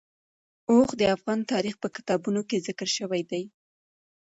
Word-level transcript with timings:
اوښ 0.69 0.89
د 0.97 1.01
افغان 1.15 1.39
تاریخ 1.51 1.75
په 1.83 1.87
کتابونو 1.95 2.41
کې 2.49 2.63
ذکر 2.67 2.87
شوی 2.97 3.21
دي. 3.31 3.43